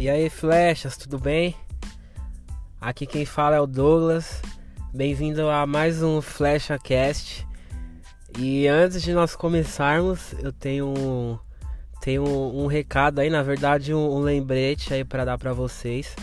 E 0.00 0.08
aí, 0.08 0.30
flechas, 0.30 0.96
tudo 0.96 1.18
bem? 1.18 1.54
Aqui 2.80 3.04
quem 3.04 3.26
fala 3.26 3.56
é 3.56 3.60
o 3.60 3.66
Douglas. 3.66 4.40
Bem-vindo 4.94 5.46
a 5.46 5.66
mais 5.66 6.02
um 6.02 6.22
Flecha 6.22 6.78
Cast. 6.78 7.46
E 8.38 8.66
antes 8.66 9.02
de 9.02 9.12
nós 9.12 9.36
começarmos, 9.36 10.32
eu 10.42 10.54
tenho 10.54 10.88
um, 10.88 11.38
tenho 12.00 12.26
um, 12.26 12.62
um 12.62 12.66
recado 12.66 13.18
aí, 13.18 13.28
na 13.28 13.42
verdade, 13.42 13.92
um, 13.92 14.16
um 14.16 14.20
lembrete 14.20 14.94
aí 14.94 15.04
para 15.04 15.26
dar 15.26 15.36
para 15.36 15.52
vocês 15.52 16.16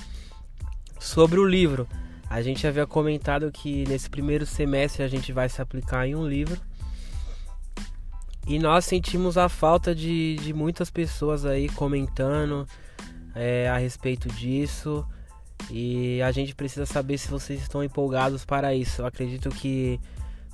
sobre 1.00 1.40
o 1.40 1.46
livro. 1.46 1.88
A 2.28 2.42
gente 2.42 2.66
havia 2.66 2.88
comentado 2.88 3.52
que 3.52 3.88
nesse 3.88 4.10
primeiro 4.10 4.48
semestre 4.48 5.04
a 5.04 5.08
gente 5.08 5.32
vai 5.32 5.48
se 5.50 5.62
aplicar 5.62 6.08
em 6.08 6.16
um 6.16 6.28
livro. 6.28 6.60
E 8.48 8.58
nós 8.58 8.86
sentimos 8.86 9.38
a 9.38 9.48
falta 9.48 9.94
de, 9.94 10.36
de 10.38 10.52
muitas 10.52 10.90
pessoas 10.90 11.46
aí 11.46 11.70
comentando, 11.70 12.68
é, 13.38 13.70
a 13.70 13.78
respeito 13.78 14.28
disso. 14.30 15.06
E 15.70 16.22
a 16.22 16.32
gente 16.32 16.56
precisa 16.56 16.86
saber 16.86 17.18
se 17.18 17.30
vocês 17.30 17.62
estão 17.62 17.84
empolgados 17.84 18.44
para 18.44 18.74
isso. 18.74 19.02
Eu 19.02 19.06
acredito 19.06 19.50
que, 19.50 20.00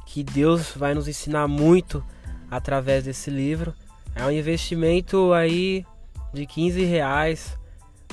que 0.06 0.24
Deus 0.24 0.74
vai 0.76 0.94
nos 0.94 1.08
ensinar 1.08 1.48
muito 1.48 2.04
através 2.52 3.06
desse 3.06 3.30
livro. 3.30 3.74
É 4.16 4.26
um 4.26 4.32
investimento 4.32 5.34
aí 5.34 5.86
de 6.34 6.46
15 6.46 6.84
reais. 6.84 7.58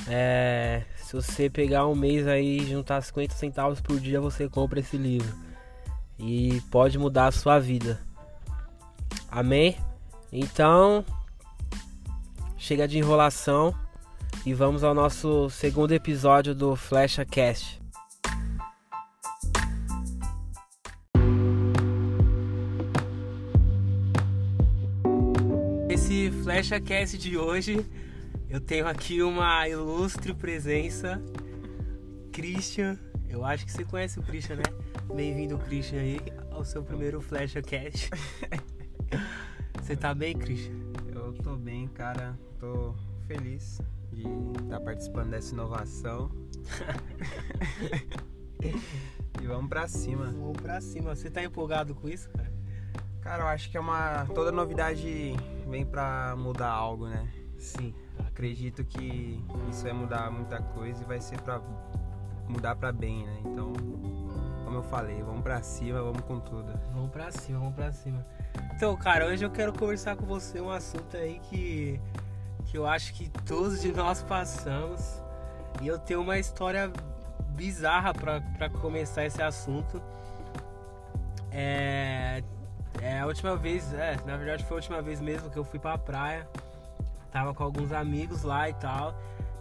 É, 0.07 0.83
se 0.95 1.15
você 1.15 1.49
pegar 1.49 1.85
um 1.87 1.95
mês 1.95 2.27
aí 2.27 2.59
e 2.59 2.69
juntar 2.69 3.01
50 3.01 3.33
centavos 3.35 3.81
por 3.81 3.99
dia, 3.99 4.21
você 4.21 4.47
compra 4.47 4.79
esse 4.79 4.97
livro. 4.97 5.33
E 6.17 6.61
pode 6.71 6.97
mudar 6.97 7.27
a 7.27 7.31
sua 7.31 7.59
vida. 7.59 7.99
Amém? 9.29 9.77
Então, 10.31 11.03
chega 12.57 12.87
de 12.87 12.97
enrolação 12.97 13.75
e 14.45 14.53
vamos 14.53 14.83
ao 14.83 14.93
nosso 14.93 15.49
segundo 15.51 15.91
episódio 15.91 16.55
do 16.55 16.75
Flecha 16.75 17.23
Cast. 17.23 17.79
Esse 25.87 26.31
Flecha 26.43 26.79
Cast 26.79 27.17
de 27.17 27.37
hoje, 27.37 27.85
eu 28.49 28.59
tenho 28.59 28.87
aqui 28.87 29.21
uma 29.21 29.67
ilustre 29.67 30.33
presença, 30.33 31.21
Christian. 32.31 32.97
Eu 33.29 33.45
acho 33.45 33.65
que 33.65 33.71
você 33.71 33.85
conhece 33.85 34.19
o 34.19 34.23
Christian, 34.23 34.55
né? 34.55 34.63
Bem-vindo, 35.13 35.57
Christian, 35.59 35.99
aí 35.99 36.19
ao 36.49 36.65
seu 36.65 36.83
primeiro 36.83 37.21
Flecha 37.21 37.61
Cast. 37.61 38.09
Você 39.81 39.95
tá 39.95 40.13
bem, 40.13 40.37
Christian? 40.37 40.73
Eu 41.13 41.33
tô 41.33 41.55
bem, 41.55 41.87
cara. 41.87 42.37
Tô 42.59 42.93
feliz 43.27 43.79
de 44.11 44.21
estar 44.63 44.77
tá 44.77 44.81
participando 44.81 45.29
dessa 45.31 45.53
inovação. 45.53 46.31
e 49.41 49.47
vamos 49.47 49.69
pra 49.69 49.87
cima. 49.87 50.25
Vamos 50.25 50.61
pra 50.61 50.81
cima. 50.81 51.15
Você 51.15 51.29
tá 51.29 51.43
empolgado 51.43 51.95
com 51.95 52.07
isso, 52.07 52.29
cara? 52.29 52.51
Cara, 53.21 53.43
eu 53.43 53.47
acho 53.47 53.69
que 53.69 53.77
é 53.77 53.79
uma. 53.79 54.25
Toda 54.33 54.51
novidade 54.51 55.35
vem 55.69 55.85
pra 55.85 56.35
mudar 56.35 56.69
algo, 56.69 57.07
né? 57.07 57.27
Sim. 57.57 57.93
Acredito 58.27 58.83
que 58.83 59.43
isso 59.69 59.83
vai 59.83 59.93
mudar 59.93 60.31
muita 60.31 60.61
coisa 60.61 61.03
e 61.03 61.05
vai 61.05 61.21
ser 61.21 61.39
pra 61.41 61.61
mudar 62.47 62.75
pra 62.75 62.91
bem, 62.91 63.25
né? 63.25 63.41
Então, 63.45 63.71
como 64.65 64.77
eu 64.77 64.83
falei, 64.83 65.21
vamos 65.21 65.41
pra 65.41 65.61
cima, 65.61 66.01
vamos 66.01 66.21
com 66.21 66.39
tudo. 66.39 66.73
Vamos 66.91 67.11
pra 67.11 67.31
cima, 67.31 67.59
vamos 67.59 67.75
pra 67.75 67.91
cima. 67.91 68.25
Então, 68.75 68.95
cara, 68.97 69.27
hoje 69.27 69.45
eu 69.45 69.51
quero 69.51 69.71
conversar 69.71 70.15
com 70.15 70.25
você 70.25 70.59
um 70.59 70.71
assunto 70.71 71.15
aí 71.15 71.39
que 71.39 71.99
que 72.71 72.77
eu 72.77 72.87
acho 72.87 73.13
que 73.13 73.29
todos 73.45 73.81
de 73.81 73.91
nós 73.91 74.23
passamos. 74.23 75.21
E 75.81 75.87
eu 75.87 75.99
tenho 75.99 76.21
uma 76.21 76.39
história 76.39 76.89
bizarra 77.49 78.13
para 78.13 78.69
começar 78.69 79.25
esse 79.25 79.41
assunto. 79.41 80.01
É, 81.51 82.41
é 83.01 83.19
a 83.19 83.27
última 83.27 83.57
vez, 83.57 83.93
é, 83.93 84.17
na 84.25 84.37
verdade 84.37 84.63
foi 84.63 84.77
a 84.77 84.79
última 84.79 85.01
vez 85.01 85.19
mesmo 85.19 85.49
que 85.49 85.57
eu 85.57 85.65
fui 85.65 85.79
pra 85.79 85.97
praia. 85.97 86.47
Tava 87.29 87.53
com 87.53 87.61
alguns 87.61 87.91
amigos 87.91 88.43
lá 88.43 88.69
e 88.69 88.73
tal. 88.75 89.13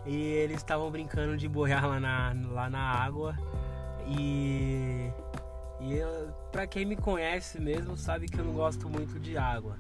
E 0.07 0.15
eles 0.15 0.59
estavam 0.59 0.89
brincando 0.89 1.37
de 1.37 1.49
boiar 1.49 1.87
lá 1.89 1.99
na, 1.99 2.33
lá 2.53 2.71
na 2.71 2.81
água. 2.81 3.37
E, 4.07 5.11
e 5.81 5.97
eu, 5.97 6.33
pra 6.53 6.65
quem 6.65 6.85
me 6.85 6.97
conhece 6.97 7.61
mesmo, 7.61 7.97
sabe 7.97 8.29
que 8.29 8.39
eu 8.39 8.45
não 8.45 8.53
gosto 8.53 8.89
muito 8.89 9.19
de 9.19 9.37
água. 9.37 9.77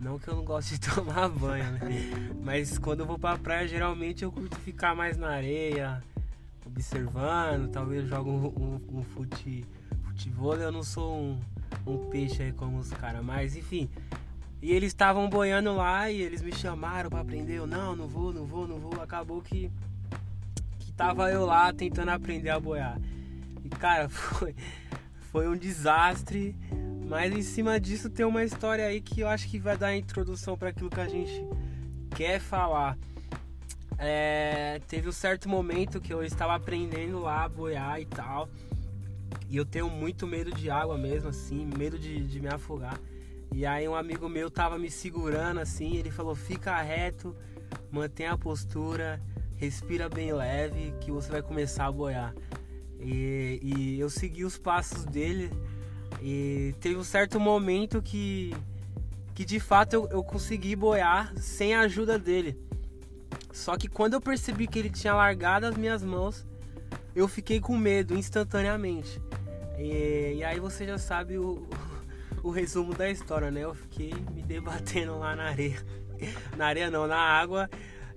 Não 0.00 0.18
que 0.18 0.28
eu 0.28 0.36
não 0.36 0.44
gosto 0.44 0.70
de 0.70 0.80
tomar 0.94 1.28
banho, 1.28 1.72
né? 1.72 1.80
Mas 2.42 2.78
quando 2.78 3.00
eu 3.00 3.06
vou 3.06 3.18
pra 3.18 3.36
praia, 3.36 3.66
geralmente 3.66 4.22
eu 4.22 4.30
curto 4.30 4.56
ficar 4.60 4.94
mais 4.94 5.16
na 5.16 5.30
areia, 5.30 6.02
observando, 6.64 7.68
talvez 7.70 8.08
jogo 8.08 8.30
um, 8.30 8.46
um, 8.46 8.98
um 8.98 9.02
fute, 9.02 9.64
futebol. 10.04 10.54
Eu 10.56 10.70
não 10.70 10.82
sou 10.82 11.16
um, 11.16 11.40
um 11.86 12.10
peixe 12.10 12.44
aí 12.44 12.52
como 12.52 12.78
os 12.78 12.90
caras, 12.90 13.24
mas 13.24 13.56
enfim. 13.56 13.88
E 14.60 14.72
eles 14.72 14.88
estavam 14.88 15.28
boiando 15.28 15.74
lá 15.74 16.10
e 16.10 16.20
eles 16.20 16.42
me 16.42 16.52
chamaram 16.52 17.10
para 17.10 17.20
aprender. 17.20 17.54
Eu, 17.54 17.66
não, 17.66 17.94
não 17.94 18.08
vou, 18.08 18.32
não 18.32 18.44
vou, 18.44 18.66
não 18.66 18.78
vou. 18.78 19.00
Acabou 19.00 19.40
que, 19.40 19.70
que 20.80 20.92
tava 20.92 21.30
eu 21.30 21.46
lá 21.46 21.72
tentando 21.72 22.10
aprender 22.10 22.50
a 22.50 22.58
boiar. 22.58 23.00
E 23.64 23.68
cara, 23.68 24.08
foi, 24.10 24.54
foi 25.32 25.48
um 25.48 25.56
desastre. 25.56 26.56
Mas 27.08 27.32
em 27.32 27.42
cima 27.42 27.80
disso 27.80 28.10
tem 28.10 28.26
uma 28.26 28.44
história 28.44 28.84
aí 28.84 29.00
que 29.00 29.20
eu 29.20 29.28
acho 29.28 29.48
que 29.48 29.58
vai 29.58 29.78
dar 29.78 29.96
introdução 29.96 30.58
para 30.58 30.68
aquilo 30.68 30.90
que 30.90 31.00
a 31.00 31.08
gente 31.08 31.42
quer 32.14 32.38
falar. 32.38 32.98
É, 33.96 34.80
teve 34.86 35.08
um 35.08 35.12
certo 35.12 35.48
momento 35.48 36.00
que 36.00 36.12
eu 36.12 36.22
estava 36.22 36.54
aprendendo 36.54 37.18
lá 37.18 37.44
a 37.44 37.48
boiar 37.48 37.98
e 37.98 38.04
tal. 38.04 38.48
E 39.48 39.56
eu 39.56 39.64
tenho 39.64 39.88
muito 39.88 40.26
medo 40.26 40.52
de 40.52 40.70
água 40.70 40.98
mesmo, 40.98 41.30
assim, 41.30 41.66
medo 41.76 41.98
de, 41.98 42.20
de 42.26 42.40
me 42.40 42.48
afogar. 42.48 43.00
E 43.54 43.64
aí 43.64 43.88
um 43.88 43.94
amigo 43.94 44.28
meu 44.28 44.50
tava 44.50 44.78
me 44.78 44.90
segurando 44.90 45.60
assim, 45.60 45.96
ele 45.96 46.10
falou, 46.10 46.34
fica 46.34 46.80
reto, 46.82 47.34
mantenha 47.90 48.32
a 48.32 48.38
postura, 48.38 49.20
respira 49.56 50.10
bem 50.10 50.32
leve, 50.32 50.92
que 51.00 51.10
você 51.10 51.32
vai 51.32 51.40
começar 51.40 51.86
a 51.86 51.92
boiar. 51.92 52.34
E, 53.00 53.58
e 53.62 53.98
eu 53.98 54.10
segui 54.10 54.44
os 54.44 54.58
passos 54.58 55.06
dele 55.06 55.50
e 56.20 56.74
teve 56.80 56.96
um 56.96 57.04
certo 57.04 57.38
momento 57.38 58.02
que, 58.02 58.54
que 59.34 59.44
de 59.44 59.60
fato 59.60 59.94
eu, 59.94 60.08
eu 60.10 60.22
consegui 60.22 60.74
boiar 60.74 61.32
sem 61.36 61.74
a 61.74 61.80
ajuda 61.80 62.18
dele. 62.18 62.58
Só 63.52 63.76
que 63.76 63.88
quando 63.88 64.14
eu 64.14 64.20
percebi 64.20 64.66
que 64.66 64.78
ele 64.78 64.90
tinha 64.90 65.14
largado 65.14 65.66
as 65.66 65.76
minhas 65.76 66.02
mãos, 66.02 66.46
eu 67.14 67.26
fiquei 67.26 67.60
com 67.60 67.76
medo 67.76 68.14
instantaneamente. 68.14 69.20
E, 69.78 70.34
e 70.36 70.44
aí 70.44 70.60
você 70.60 70.86
já 70.86 70.98
sabe 70.98 71.38
o, 71.38 71.66
o 72.42 72.50
resumo 72.50 72.94
da 72.94 73.10
história, 73.10 73.50
né? 73.50 73.64
Eu 73.64 73.74
fiquei 73.74 74.12
me 74.32 74.42
debatendo 74.42 75.18
lá 75.18 75.34
na 75.34 75.44
areia. 75.44 75.82
Na 76.56 76.66
areia 76.66 76.90
não, 76.90 77.06
na 77.06 77.16
água. 77.16 77.70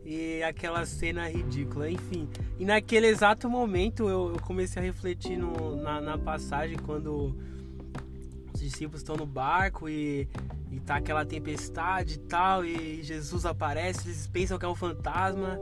E 0.04 0.42
aquela 0.42 0.84
cena 0.88 1.30
ridícula, 1.30 1.88
enfim. 1.88 2.28
E 2.58 2.66
naquele 2.66 3.06
exato 3.06 3.48
momento 3.48 4.10
eu, 4.10 4.34
eu 4.34 4.42
comecei 4.42 4.82
a 4.82 4.86
refletir 4.86 5.38
no, 5.38 5.76
na, 5.76 6.02
na 6.02 6.18
passagem 6.18 6.78
quando 6.78 7.38
discípulos 8.62 9.02
estão 9.02 9.16
no 9.16 9.26
barco 9.26 9.90
e, 9.90 10.28
e 10.72 10.80
tá 10.80 10.96
aquela 10.96 11.26
tempestade 11.26 12.16
e 12.16 12.20
tal, 12.20 12.64
e 12.64 13.02
Jesus 13.04 13.46
aparece, 13.46 14.08
eles 14.08 14.28
pensam 14.28 14.58
que 14.58 14.66
é 14.66 14.70
um 14.70 14.76
fantasma. 14.76 15.60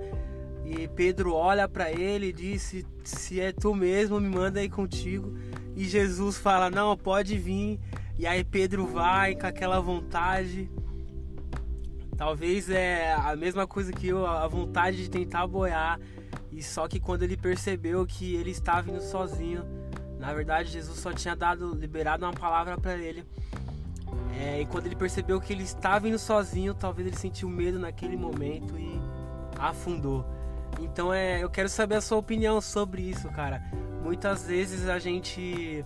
E 0.65 0.87
Pedro 0.89 1.33
olha 1.33 1.67
para 1.67 1.91
ele 1.91 2.27
e 2.27 2.33
diz: 2.33 2.85
Se 3.03 3.39
é 3.39 3.51
tu 3.51 3.73
mesmo, 3.73 4.19
me 4.19 4.29
manda 4.29 4.59
aí 4.59 4.69
contigo. 4.69 5.35
E 5.75 5.85
Jesus 5.85 6.37
fala: 6.37 6.69
Não, 6.69 6.95
pode 6.95 7.37
vir. 7.37 7.79
E 8.19 8.27
aí 8.27 8.43
Pedro 8.43 8.85
vai 8.85 9.33
com 9.33 9.47
aquela 9.47 9.79
vontade. 9.79 10.69
Talvez 12.15 12.69
é 12.69 13.13
a 13.13 13.35
mesma 13.35 13.65
coisa 13.65 13.91
que 13.93 14.09
eu, 14.09 14.27
a 14.27 14.47
vontade 14.47 14.97
de 14.97 15.09
tentar 15.09 15.47
boiar. 15.47 15.99
E 16.51 16.61
só 16.61 16.87
que 16.87 16.99
quando 16.99 17.23
ele 17.23 17.37
percebeu 17.37 18.05
que 18.05 18.35
ele 18.35 18.51
estava 18.51 18.91
indo 18.91 19.01
sozinho, 19.01 19.63
na 20.19 20.33
verdade, 20.33 20.69
Jesus 20.69 20.99
só 20.99 21.13
tinha 21.13 21.35
dado, 21.35 21.73
liberado 21.73 22.25
uma 22.25 22.33
palavra 22.33 22.77
para 22.77 22.97
ele. 22.97 23.25
É, 24.37 24.61
e 24.61 24.65
quando 24.65 24.85
ele 24.85 24.95
percebeu 24.95 25.39
que 25.39 25.53
ele 25.53 25.63
estava 25.63 26.07
indo 26.07 26.19
sozinho, 26.19 26.73
talvez 26.73 27.07
ele 27.07 27.15
sentiu 27.15 27.49
medo 27.49 27.79
naquele 27.79 28.17
momento 28.17 28.77
e 28.77 28.99
afundou. 29.57 30.25
Então 30.79 31.13
é, 31.13 31.41
eu 31.41 31.49
quero 31.49 31.69
saber 31.69 31.95
a 31.95 32.01
sua 32.01 32.17
opinião 32.17 32.59
sobre 32.59 33.01
isso, 33.01 33.29
cara. 33.29 33.63
Muitas 34.03 34.45
vezes 34.45 34.87
a 34.87 34.99
gente 34.99 35.85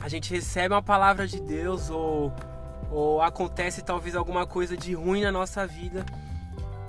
a 0.00 0.08
gente 0.08 0.32
recebe 0.32 0.74
uma 0.74 0.82
palavra 0.82 1.26
de 1.26 1.40
Deus 1.40 1.90
ou 1.90 2.32
ou 2.90 3.22
acontece 3.22 3.82
talvez 3.82 4.14
alguma 4.14 4.46
coisa 4.46 4.76
de 4.76 4.94
ruim 4.94 5.22
na 5.22 5.32
nossa 5.32 5.66
vida 5.66 6.04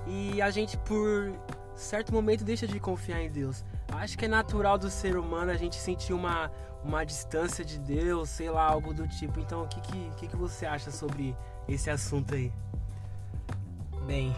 e 0.08 0.42
a 0.42 0.50
gente 0.52 0.78
por 0.78 1.32
certo 1.76 2.14
momento 2.14 2.44
deixa 2.44 2.68
de 2.68 2.80
confiar 2.80 3.22
em 3.22 3.30
Deus. 3.30 3.64
Acho 4.00 4.18
que 4.18 4.26
é 4.26 4.28
natural 4.28 4.78
do 4.78 4.90
ser 4.90 5.18
humano 5.18 5.52
a 5.52 5.58
gente 5.58 5.76
sentir 5.78 6.14
uma, 6.14 6.52
uma 6.84 7.04
distância 7.04 7.64
de 7.64 7.80
Deus, 7.80 8.30
sei 8.30 8.50
lá, 8.50 8.64
algo 8.64 8.94
do 8.94 9.08
tipo. 9.08 9.40
Então, 9.40 9.64
o 9.64 9.68
que, 9.68 9.82
que, 9.82 10.10
que, 10.18 10.28
que 10.28 10.36
você 10.36 10.66
acha 10.66 10.92
sobre 10.92 11.36
esse 11.68 11.90
assunto 11.90 12.36
aí? 12.36 12.52
Bem, 14.06 14.36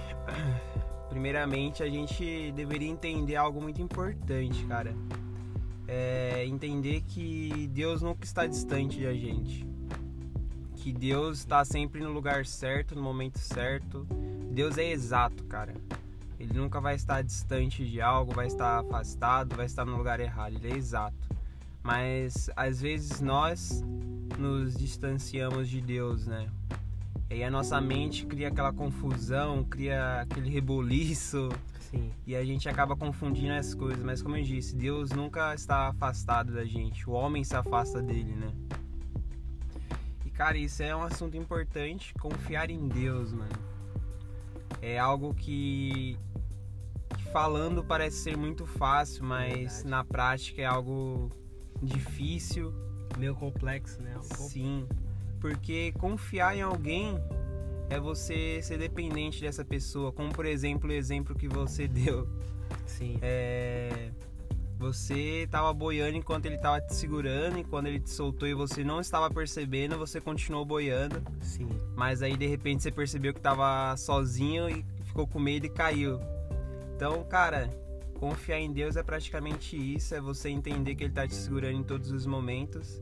primeiramente 1.10 1.84
a 1.84 1.90
gente 1.90 2.52
deveria 2.54 2.88
entender 2.88 3.36
algo 3.36 3.62
muito 3.62 3.82
importante, 3.82 4.64
cara. 4.66 4.96
É 5.88 6.46
entender 6.46 7.02
que 7.02 7.68
Deus 7.74 8.02
nunca 8.02 8.26
está 8.26 8.46
distante 8.46 9.02
da 9.02 9.14
gente. 9.14 9.66
Que 10.76 10.94
Deus 10.94 11.40
está 11.40 11.66
sempre 11.66 12.02
no 12.02 12.12
lugar 12.12 12.46
certo, 12.46 12.96
no 12.96 13.02
momento 13.02 13.40
certo. 13.40 14.06
Deus 14.52 14.78
é 14.78 14.90
exato, 14.90 15.44
cara. 15.46 15.74
Ele 16.40 16.54
nunca 16.54 16.80
vai 16.80 16.96
estar 16.96 17.22
distante 17.24 17.86
de 17.86 18.00
algo, 18.00 18.34
vai 18.34 18.48
estar 18.48 18.80
afastado, 18.80 19.56
vai 19.56 19.66
estar 19.66 19.86
no 19.86 19.98
lugar 19.98 20.20
errado. 20.20 20.56
Ele 20.56 20.72
é 20.72 20.76
exato. 20.76 21.18
Mas 21.82 22.50
às 22.56 22.82
vezes 22.82 23.22
nós 23.22 23.84
nos 24.38 24.76
distanciamos 24.76 25.68
de 25.70 25.82
Deus, 25.82 26.28
né? 26.28 26.50
E 27.30 27.36
aí 27.36 27.44
a 27.44 27.50
nossa 27.50 27.82
mente 27.82 28.26
cria 28.26 28.50
aquela 28.50 28.72
confusão, 28.72 29.64
cria 29.64 30.22
aquele 30.22 30.50
reboliço. 30.50 31.50
Sim. 31.80 32.12
E 32.26 32.36
a 32.36 32.44
gente 32.44 32.70
acaba 32.70 32.96
confundindo 32.96 33.54
as 33.54 33.74
coisas. 33.74 34.04
Mas 34.04 34.22
como 34.22 34.38
eu 34.38 34.44
disse, 34.44 34.76
Deus 34.76 35.12
nunca 35.12 35.54
está 35.56 35.88
afastado 35.88 36.54
da 36.54 36.66
gente. 36.66 37.10
O 37.10 37.14
homem 37.14 37.44
se 37.44 37.56
afasta 37.56 38.02
dele, 38.02 38.36
né? 38.36 38.52
E 40.26 40.30
cara, 40.30 40.58
isso 40.58 40.84
é 40.84 40.96
um 40.96 41.04
assunto 41.04 41.36
importante. 41.36 42.14
Confiar 42.16 42.70
em 42.70 42.88
Deus, 42.88 43.34
mano. 43.34 43.77
É 44.82 44.98
algo 44.98 45.34
que, 45.34 46.18
que 47.18 47.24
falando 47.32 47.84
parece 47.84 48.18
ser 48.18 48.38
muito 48.38 48.66
fácil, 48.66 49.24
mas 49.24 49.54
Verdade. 49.54 49.88
na 49.88 50.04
prática 50.04 50.62
é 50.62 50.66
algo 50.66 51.32
difícil. 51.82 52.74
Meio 53.18 53.36
complexo, 53.36 54.02
né? 54.02 54.16
Um. 54.18 54.22
Sim, 54.22 54.88
porque 55.40 55.92
confiar 55.94 56.56
em 56.56 56.62
alguém 56.62 57.18
é 57.90 58.00
você 58.00 58.62
ser 58.62 58.78
dependente 58.78 59.42
dessa 59.42 59.64
pessoa, 59.64 60.12
como 60.12 60.32
por 60.32 60.46
exemplo 60.46 60.90
o 60.90 60.94
exemplo 60.94 61.36
que 61.36 61.48
você 61.48 61.88
deu. 61.88 62.28
Sim. 62.86 63.18
É, 63.22 63.87
você 64.88 65.44
estava 65.44 65.74
boiando 65.74 66.18
enquanto 66.18 66.46
ele 66.46 66.56
estava 66.56 66.80
te 66.80 66.96
segurando, 66.96 67.60
e 67.60 67.64
quando 67.64 67.88
ele 67.88 68.00
te 68.00 68.10
soltou 68.10 68.48
e 68.48 68.54
você 68.54 68.84
não 68.84 69.02
estava 69.02 69.30
percebendo, 69.30 69.98
você 69.98 70.22
continuou 70.22 70.66
boiando, 70.66 71.22
Sim. 71.42 71.70
mas 71.96 72.22
aí 72.22 72.38
de 72.38 72.48
repente 72.48 72.84
você 72.84 72.92
percebeu 72.92 73.34
que 73.34 73.40
estava 73.40 73.96
sozinho 73.98 74.70
e 74.70 74.86
ficou 75.04 75.28
com 75.28 75.40
medo 75.40 75.66
e 75.66 75.70
caiu. 75.70 76.20
Então, 76.96 77.24
cara, 77.26 77.70
confiar 78.18 78.60
em 78.60 78.72
Deus 78.72 78.96
é 78.96 79.04
praticamente 79.04 79.76
isso, 79.76 80.16
é 80.16 80.22
você 80.22 80.50
entender 80.50 80.96
que 80.96 81.04
ele 81.04 81.12
está 81.12 81.28
te 81.28 81.36
segurando 81.36 81.78
em 81.78 81.84
todos 81.84 82.10
os 82.12 82.26
momentos 82.26 83.02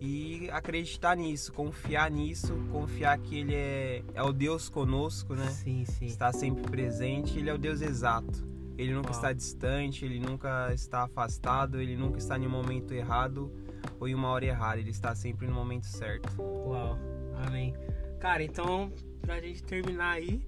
e 0.00 0.48
acreditar 0.50 1.14
nisso, 1.14 1.52
confiar 1.52 2.10
nisso, 2.10 2.54
confiar 2.72 3.18
que 3.18 3.38
ele 3.38 3.54
é, 3.54 4.02
é 4.14 4.22
o 4.22 4.32
Deus 4.32 4.70
conosco, 4.70 5.34
né? 5.34 5.50
Sim, 5.50 5.84
sim. 5.84 6.06
Está 6.06 6.32
sempre 6.32 6.62
presente, 6.62 7.38
ele 7.38 7.50
é 7.50 7.54
o 7.54 7.58
Deus 7.58 7.82
exato. 7.82 8.49
Ele 8.80 8.94
nunca 8.94 9.10
está 9.10 9.30
distante, 9.30 10.06
ele 10.06 10.18
nunca 10.18 10.72
está 10.72 11.02
afastado, 11.02 11.82
ele 11.82 11.98
nunca 11.98 12.16
está 12.16 12.38
em 12.38 12.46
um 12.46 12.50
momento 12.50 12.94
errado 12.94 13.52
ou 14.00 14.08
em 14.08 14.14
uma 14.14 14.28
hora 14.28 14.46
errada, 14.46 14.80
ele 14.80 14.88
está 14.88 15.14
sempre 15.14 15.46
no 15.46 15.52
momento 15.52 15.84
certo. 15.84 16.40
Uau, 16.40 16.98
amém. 17.46 17.74
Cara, 18.18 18.42
então, 18.42 18.90
pra 19.20 19.38
gente 19.38 19.62
terminar 19.62 20.12
aí, 20.12 20.40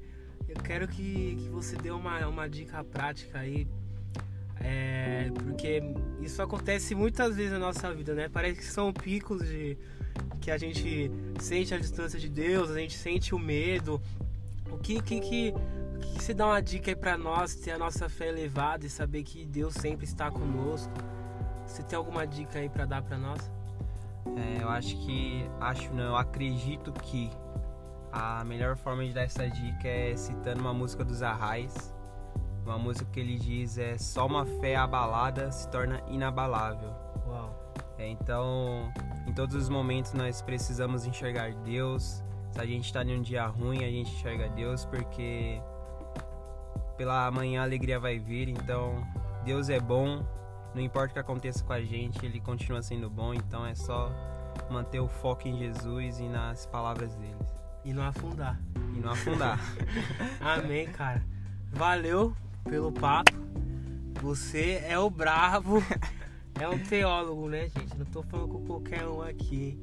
eu 0.48 0.56
quero 0.62 0.88
que, 0.88 1.36
que 1.36 1.48
você 1.50 1.76
dê 1.76 1.90
uma, 1.90 2.26
uma 2.26 2.48
dica 2.48 2.82
prática 2.82 3.38
aí. 3.38 3.68
É, 4.58 5.30
porque 5.34 5.82
isso 6.22 6.40
acontece 6.40 6.94
muitas 6.94 7.36
vezes 7.36 7.52
na 7.52 7.58
nossa 7.58 7.92
vida, 7.92 8.14
né? 8.14 8.30
Parece 8.30 8.60
que 8.60 8.64
são 8.64 8.94
picos 8.94 9.46
de 9.46 9.76
que 10.40 10.50
a 10.50 10.56
gente 10.56 11.10
sente 11.38 11.74
a 11.74 11.78
distância 11.78 12.18
de 12.18 12.30
Deus, 12.30 12.70
a 12.70 12.78
gente 12.78 12.96
sente 12.96 13.34
o 13.34 13.38
medo. 13.38 14.00
O 14.70 14.78
que 14.78 15.02
que, 15.02 15.20
que, 15.20 15.54
que 16.02 16.22
você 16.22 16.34
dá 16.34 16.46
uma 16.46 16.60
dica 16.60 16.90
aí 16.90 16.96
pra 16.96 17.16
nós 17.16 17.54
ter 17.54 17.72
a 17.72 17.78
nossa 17.78 18.08
fé 18.08 18.28
elevada 18.28 18.86
e 18.86 18.90
saber 18.90 19.22
que 19.22 19.44
Deus 19.44 19.74
sempre 19.74 20.04
está 20.04 20.30
conosco? 20.30 20.92
Você 21.66 21.82
tem 21.82 21.96
alguma 21.96 22.26
dica 22.26 22.58
aí 22.58 22.68
pra 22.68 22.84
dar 22.84 23.02
pra 23.02 23.16
nós? 23.16 23.50
É, 24.36 24.62
eu 24.62 24.68
acho 24.68 24.96
que, 24.98 25.48
acho 25.60 25.92
não, 25.92 26.04
eu 26.04 26.16
acredito 26.16 26.92
que 26.92 27.30
a 28.12 28.44
melhor 28.44 28.76
forma 28.76 29.04
de 29.04 29.12
dar 29.12 29.22
essa 29.22 29.48
dica 29.48 29.88
é 29.88 30.14
citando 30.16 30.60
uma 30.60 30.74
música 30.74 31.04
dos 31.04 31.22
Arrais. 31.22 31.94
Uma 32.64 32.78
música 32.78 33.10
que 33.10 33.18
ele 33.18 33.38
diz 33.38 33.78
é 33.78 33.98
só 33.98 34.26
uma 34.26 34.44
fé 34.44 34.76
abalada 34.76 35.50
se 35.50 35.68
torna 35.68 36.00
inabalável. 36.08 36.90
Uau. 37.26 37.74
É, 37.98 38.08
então, 38.08 38.92
em 39.26 39.32
todos 39.32 39.56
os 39.56 39.68
momentos 39.68 40.12
nós 40.12 40.42
precisamos 40.42 41.04
enxergar 41.06 41.52
Deus. 41.54 42.22
Se 42.52 42.60
a 42.60 42.66
gente 42.66 42.84
está 42.84 43.02
em 43.02 43.18
um 43.18 43.22
dia 43.22 43.46
ruim, 43.46 43.78
a 43.78 43.90
gente 43.90 44.12
enxerga 44.12 44.48
Deus, 44.50 44.84
porque 44.84 45.60
pela 47.02 47.28
manhã 47.32 47.62
a 47.62 47.64
alegria 47.64 47.98
vai 47.98 48.16
vir. 48.16 48.48
Então, 48.48 49.04
Deus 49.44 49.68
é 49.68 49.80
bom, 49.80 50.24
não 50.72 50.80
importa 50.80 51.10
o 51.10 51.12
que 51.14 51.18
aconteça 51.18 51.64
com 51.64 51.72
a 51.72 51.82
gente, 51.82 52.24
Ele 52.24 52.38
continua 52.38 52.80
sendo 52.80 53.10
bom. 53.10 53.34
Então, 53.34 53.66
é 53.66 53.74
só 53.74 54.12
manter 54.70 55.00
o 55.00 55.08
foco 55.08 55.48
em 55.48 55.58
Jesus 55.58 56.20
e 56.20 56.28
nas 56.28 56.64
palavras 56.64 57.16
dele. 57.16 57.34
E 57.84 57.92
não 57.92 58.04
afundar. 58.04 58.56
E 58.96 59.00
não 59.00 59.10
afundar. 59.10 59.58
Amém, 60.40 60.86
cara. 60.92 61.26
Valeu 61.72 62.36
pelo 62.70 62.92
papo. 62.92 63.32
Você 64.20 64.80
é 64.86 64.96
o 64.96 65.10
bravo. 65.10 65.82
É 66.60 66.68
um 66.68 66.78
teólogo, 66.78 67.48
né, 67.48 67.62
gente? 67.62 67.98
Não 67.98 68.04
tô 68.04 68.22
falando 68.22 68.48
com 68.48 68.66
qualquer 68.66 69.08
um 69.08 69.22
aqui. 69.22 69.76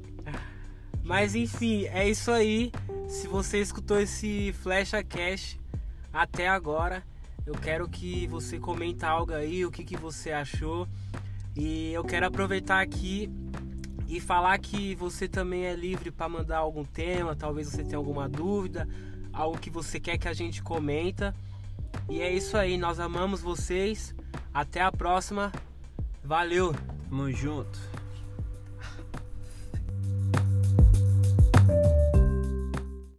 Mas 1.02 1.34
enfim, 1.34 1.84
é 1.86 2.08
isso 2.08 2.30
aí. 2.30 2.72
Se 3.08 3.28
você 3.28 3.60
escutou 3.60 4.00
esse 4.00 4.54
Flecha 4.54 5.04
Cash 5.04 5.58
até 6.12 6.48
agora, 6.48 7.04
eu 7.46 7.54
quero 7.54 7.88
que 7.88 8.26
você 8.26 8.58
comenta 8.58 9.08
algo 9.08 9.32
aí, 9.32 9.64
o 9.64 9.70
que, 9.70 9.84
que 9.84 9.96
você 9.96 10.30
achou. 10.32 10.86
E 11.56 11.92
eu 11.92 12.04
quero 12.04 12.26
aproveitar 12.26 12.80
aqui 12.80 13.30
e 14.08 14.20
falar 14.20 14.58
que 14.58 14.94
você 14.94 15.28
também 15.28 15.66
é 15.66 15.74
livre 15.74 16.10
para 16.10 16.28
mandar 16.28 16.58
algum 16.58 16.84
tema, 16.84 17.34
talvez 17.34 17.68
você 17.68 17.84
tenha 17.84 17.96
alguma 17.96 18.28
dúvida, 18.28 18.88
algo 19.32 19.58
que 19.58 19.70
você 19.70 19.98
quer 20.00 20.18
que 20.18 20.28
a 20.28 20.32
gente 20.32 20.62
comenta. 20.62 21.34
E 22.08 22.20
é 22.20 22.32
isso 22.32 22.56
aí, 22.56 22.76
nós 22.76 23.00
amamos 23.00 23.40
vocês. 23.40 24.14
Até 24.52 24.80
a 24.80 24.90
próxima. 24.90 25.52
Valeu. 26.22 26.74
Tamo 27.08 27.30
junto. 27.32 27.89